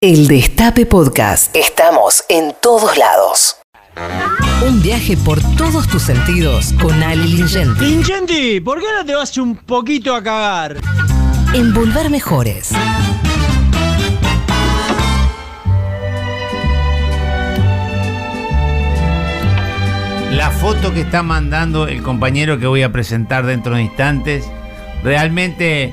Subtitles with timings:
[0.00, 1.56] El Destape Podcast.
[1.56, 3.56] Estamos en todos lados.
[4.64, 7.84] Un viaje por todos tus sentidos con Ali Lingenti.
[7.84, 10.76] Lingenti, ¿por qué no te vas un poquito a cagar?
[11.52, 12.70] En Volver Mejores.
[20.30, 24.44] La foto que está mandando el compañero que voy a presentar dentro de instantes,
[25.02, 25.92] realmente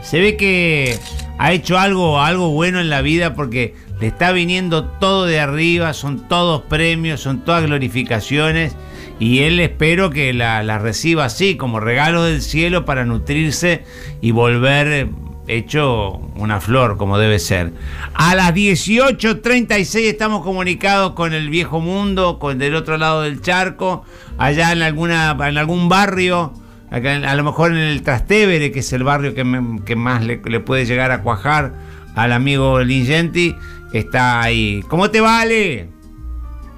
[0.00, 0.98] se ve que
[1.38, 5.92] ha hecho algo, algo bueno en la vida porque le está viniendo todo de arriba,
[5.92, 8.76] son todos premios, son todas glorificaciones
[9.18, 13.84] y él espero que la, la reciba así, como regalo del cielo para nutrirse
[14.20, 15.08] y volver
[15.46, 17.72] hecho una flor como debe ser.
[18.14, 24.04] A las 18.36 estamos comunicados con el viejo mundo, con del otro lado del charco,
[24.38, 26.52] allá en, alguna, en algún barrio
[26.94, 31.10] a lo mejor en el Trastevere, que es el barrio que, más le, puede llegar
[31.10, 31.72] a cuajar
[32.14, 33.56] al amigo Lingenti,
[33.92, 34.82] está ahí.
[34.88, 35.88] ¿Cómo te vale?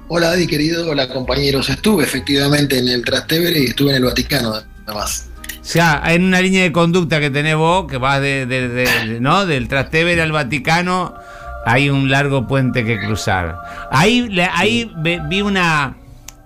[0.07, 0.89] Hola, Adi, querido.
[0.89, 1.69] Hola, compañeros.
[1.69, 5.29] Estuve efectivamente en el Trastevere y estuve en el Vaticano, nada más.
[5.61, 9.45] O sea, hay una línea de conducta que tenés vos, que vas de, ¿no?
[9.45, 11.13] del Trastevere al Vaticano,
[11.65, 13.57] hay un largo puente que cruzar.
[13.91, 14.91] Ahí, ahí
[15.29, 15.97] vi una,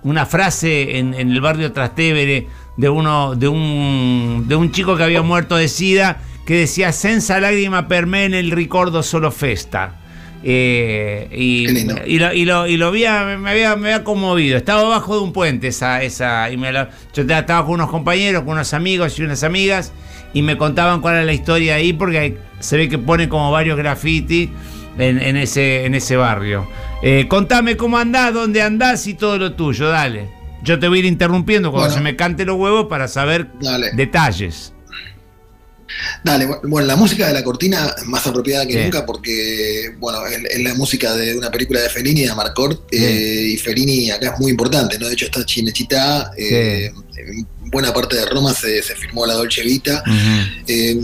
[0.04, 2.48] una frase en, en el barrio Trastevere
[2.82, 7.40] de uno, de un, de un chico que había muerto de sida, que decía senza
[7.40, 10.00] lágrima per me en el ricordo solo festa.
[10.44, 13.06] Eh, y, y, lo, y, lo, y lo me,
[13.52, 14.58] había, me había conmovido.
[14.58, 16.88] Estaba abajo de un puente esa, esa y me yo
[17.22, 19.94] estaba con unos compañeros, con unos amigos y unas amigas
[20.34, 23.78] y me contaban cuál era la historia ahí porque se ve que pone como varios
[23.78, 24.50] graffiti
[24.98, 26.68] en, en ese, en ese barrio.
[27.04, 30.41] Eh, contame cómo andás, dónde andás y todo lo tuyo, dale.
[30.64, 33.52] Yo te voy a ir interrumpiendo cuando se me cante los huevos para saber
[33.96, 34.74] detalles.
[36.24, 40.62] Dale, bueno, la música de la cortina es más apropiada que nunca porque, bueno, es,
[40.62, 44.52] la música de una película de Fellini, de Amarcord, eh, y Fellini acá es muy
[44.52, 45.08] importante, ¿no?
[45.08, 46.92] De hecho está Chinechita, eh,
[47.72, 50.04] buena parte de Roma se, se firmó la Dolce Vita.
[50.68, 51.00] Eh,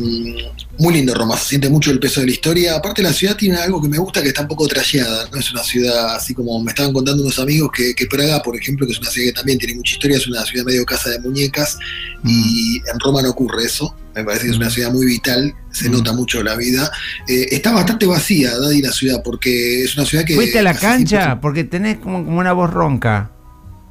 [0.79, 2.75] muy lindo Roma, se siente mucho el peso de la historia.
[2.75, 5.51] Aparte la ciudad tiene algo que me gusta que está un poco trasheada, no es
[5.51, 8.99] una ciudad así como me estaban contando unos amigos que, Praga, por ejemplo, que es
[8.99, 11.77] una ciudad que también tiene mucha historia, es una ciudad medio casa de muñecas
[12.23, 13.95] y en Roma no ocurre eso.
[14.15, 16.91] Me parece que es una ciudad muy vital, se nota mucho la vida.
[17.27, 20.33] Eh, está bastante vacía, Daddy, la ciudad, porque es una ciudad que...
[20.33, 21.39] ¿Fuiste a la cancha?
[21.39, 23.31] Porque tenés como, como una voz ronca.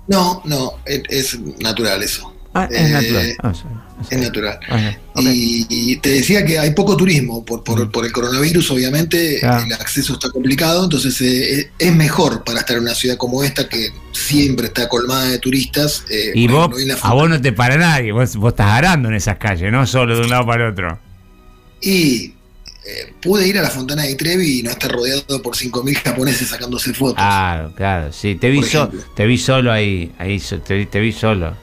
[0.08, 2.36] No, no, es natural eso.
[2.56, 3.26] Ah, es natural.
[3.26, 3.52] Eh, ah,
[4.10, 4.58] es natural.
[5.16, 8.04] y, te decía que hay poco turismo por, mm.
[8.04, 12.94] el coronavirus, obviamente el acceso está complicado, entonces eh, es mejor para estar en una
[12.94, 16.04] ciudad como esta que siempre está colmada de turistas.
[16.08, 16.70] Eh, y vos,
[17.02, 20.22] a vos no te para nadie, vos, estás arando en esas calles, no solo de
[20.22, 20.98] un lado para el otro.
[21.82, 22.35] Y
[23.20, 26.92] pude ir a la Fontana de Trevi y no estar rodeado por 5.000 japoneses sacándose
[26.94, 27.16] fotos.
[27.16, 28.60] Claro, claro, sí, te vi,
[29.14, 31.56] te vi solo ahí, ahí te vi solo.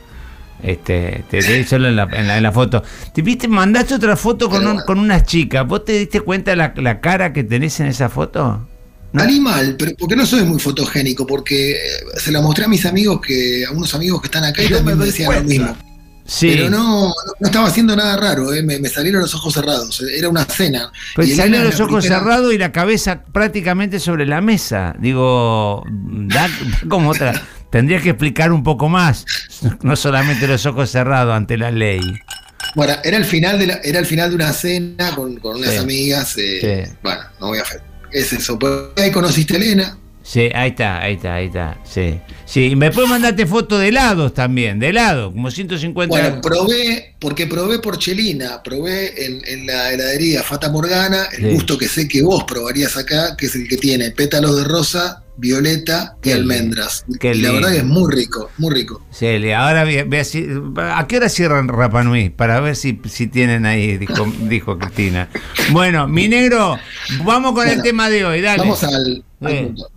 [0.64, 2.82] Este, te, te solo en la, en, la, foto.
[3.14, 3.50] ¿Te viste?
[3.50, 5.68] Mandaste otra foto con, con unas chicas.
[5.68, 8.66] ¿Vos te diste cuenta la, la cara que tenés en esa foto?
[9.14, 11.78] Animal, pero porque no soy muy fotogénico, porque eh,
[12.18, 14.98] se la mostré a mis amigos que, a unos amigos que están acá y también
[14.98, 15.78] me decían lo mismo.
[16.40, 20.46] Pero no, no, estaba haciendo nada raro, eh, me, salieron los ojos cerrados, era una
[20.46, 20.92] cena.
[21.16, 24.96] Pues salieron los ojos cerrados y la cabeza prácticamente sobre la mesa.
[25.00, 26.50] Digo, da
[26.90, 27.42] como otra.
[27.70, 29.26] Tendría que explicar un poco más,
[29.82, 32.02] no solamente los ojos cerrados ante la ley.
[32.76, 36.36] Bueno, era el final de, era el final de una cena con, unas amigas.
[36.38, 37.82] Eh, bueno, no voy a hacer.
[38.12, 38.58] Es eso.
[38.96, 39.98] Ahí conociste a Elena.
[40.24, 41.78] Sí, ahí está, ahí está, ahí está.
[41.84, 42.20] Sí.
[42.46, 47.16] Sí, y me puedes mandarte fotos de helados también, de helado, como 150 Bueno, probé,
[47.20, 52.44] porque probé porchelina, probé en, la heladería Fata Morgana, el gusto que sé que vos
[52.46, 57.06] probarías acá, que es el que tiene pétalos de rosa, violeta y almendras.
[57.08, 59.06] y la verdad que es muy rico, muy rico.
[59.12, 60.08] Sí, ahora ve,
[60.78, 62.30] ¿a qué hora cierran Rapanui?
[62.30, 63.98] Para ver si, si tienen ahí,
[64.42, 65.30] dijo, Cristina.
[65.72, 66.78] Bueno, mi negro,
[67.24, 68.60] vamos con el tema de hoy, dale.
[68.60, 69.90] Vamos al, punto.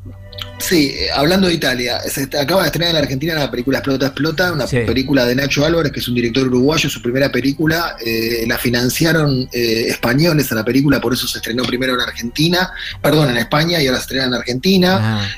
[0.58, 4.06] Sí, eh, hablando de Italia, se acaba de estrenar en la Argentina la película Explota,
[4.06, 8.44] Explota, una película de Nacho Álvarez, que es un director uruguayo, su primera película, eh,
[8.46, 12.70] la financiaron eh, españoles a la película, por eso se estrenó primero en Argentina,
[13.02, 14.98] perdón, en España y ahora se estrena en Argentina.
[14.98, 15.28] Ah.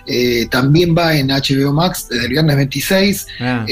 [0.51, 3.27] también va en HBO Max desde el viernes 26.
[3.41, 3.67] Ah.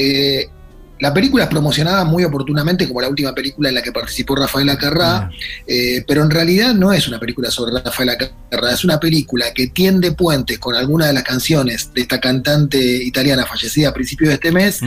[0.99, 4.69] La película es promocionada muy oportunamente como la última película en la que participó Rafael
[4.69, 5.29] Acarrá,
[5.65, 9.67] eh, pero en realidad no es una película sobre Rafael Acarrá, es una película que
[9.67, 14.35] tiende puentes con algunas de las canciones de esta cantante italiana fallecida a principios de
[14.35, 14.79] este mes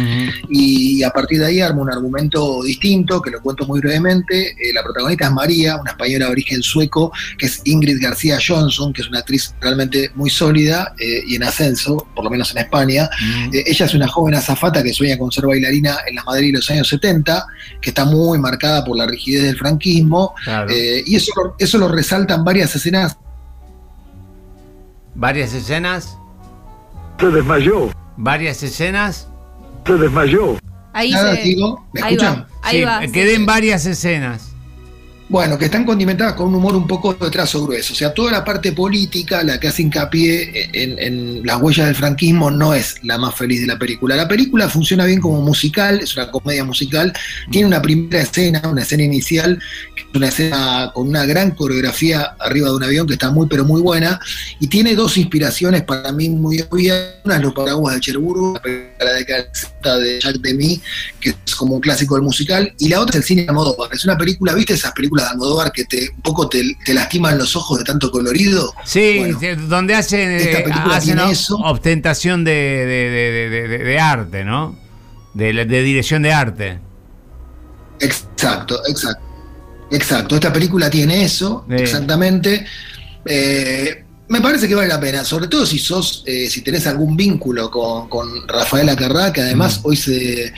[0.48, 4.50] y a partir de ahí arma un argumento distinto, que lo cuento muy brevemente.
[4.50, 8.92] Eh, la protagonista es María, una española de origen sueco, que es Ingrid García Johnson,
[8.92, 12.58] que es una actriz realmente muy sólida eh, y en ascenso, por lo menos en
[12.58, 13.08] España.
[13.52, 16.70] ella es una joven azafata que sueña con ser bailarina en la Madrid de los
[16.70, 17.46] años 70,
[17.80, 20.34] que está muy marcada por la rigidez del franquismo,
[20.68, 23.16] eh, y eso, eso lo resaltan varias escenas.
[25.14, 26.16] ¿Varias escenas?
[27.18, 27.90] Se desmayó.
[28.16, 29.28] ¿Varias escenas?
[29.86, 30.58] Se desmayó.
[30.92, 31.42] Ahí se...
[31.42, 32.46] digo, ¿me escuchan?
[32.62, 34.49] ahí va, queden varias escenas.
[35.30, 37.92] Bueno, que están condimentadas con un humor un poco de trazo grueso.
[37.92, 42.50] O sea, toda la parte política, la que hace hincapié en, las huellas del franquismo,
[42.50, 44.16] no es la más feliz de la película.
[44.16, 47.12] La película funciona bien como musical, es una comedia musical.
[47.48, 49.56] Tiene una primera escena, una escena inicial,
[50.12, 53.80] una escena con una gran coreografía arriba de un avión que está muy, pero muy
[53.80, 54.18] buena.
[54.58, 57.06] Y tiene dos inspiraciones para mí muy obvias.
[57.22, 58.60] Una es Los Paraguas de Cherburgo,
[58.98, 59.46] la década
[60.00, 60.80] de Jacques Demy,
[61.20, 62.74] que es como un clásico del musical.
[62.78, 63.90] Y la otra es el cine de Almodóvar.
[63.92, 65.19] Es una película, ¿viste esas películas?
[65.20, 68.74] De Almodóvar que te, un poco te, lastiman los ojos de tanto colorido.
[68.84, 69.20] Sí,
[69.68, 70.64] donde hacen, eh,
[71.64, 74.78] ostentación de, arte, ¿no?
[75.34, 76.80] De, dirección de arte.
[78.00, 79.30] Exacto, exacto.
[79.92, 82.64] Exacto, esta película tiene eso, exactamente.
[83.24, 87.16] Eh, me parece que vale la pena, sobre todo si sos, eh, si tenés algún
[87.16, 89.86] vínculo con, con Rafael Acarrá, que además mm.
[89.88, 90.52] hoy se,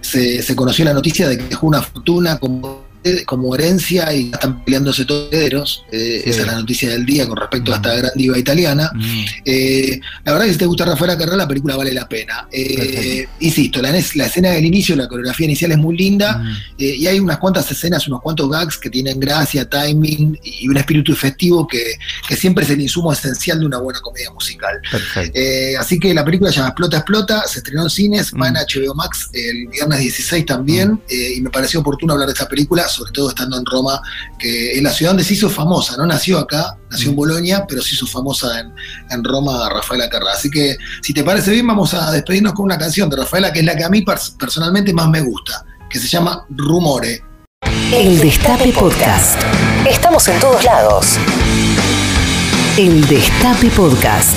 [0.00, 2.81] se, se, conoció la noticia de que dejó una fortuna como
[3.26, 5.84] como herencia y están peleándose todos herederos.
[5.90, 7.98] Eh, esa es la noticia del día con respecto a esta mm.
[7.98, 8.90] gran diva italiana.
[8.94, 9.24] Mm.
[9.44, 12.46] Eh, la verdad que si te gusta Rafael Carrera, la película vale la pena.
[12.50, 16.56] Eh, insisto, la, la, escena del inicio, la coreografía inicial es muy linda mm.
[16.78, 21.12] y hay unas cuantas escenas, unos cuantos gags que tienen gracia, timing y un espíritu
[21.12, 21.82] efectivo que,
[22.36, 24.80] siempre es el insumo esencial de una buena comedia musical.
[25.78, 29.28] así que la película llama Explota, Explota, se estrenó en cines, va en HBO Max
[29.32, 33.56] el viernes 16 también y me pareció oportuno hablar de esta película sobre todo estando
[33.58, 34.00] en Roma,
[34.38, 37.16] que es la ciudad donde se hizo famosa, no nació acá, nació en mm.
[37.16, 40.32] Bolonia, pero se hizo famosa en, Roma Rafaela Carrá.
[40.32, 43.60] Así que, si te parece bien, vamos a despedirnos con una canción de Rafaela, que
[43.60, 44.04] es la que a mí
[44.38, 47.22] personalmente más me gusta, que se llama Rumore.
[47.92, 49.40] El Destape Podcast.
[49.88, 51.18] Estamos en todos lados.
[52.76, 54.36] El Destape Podcast.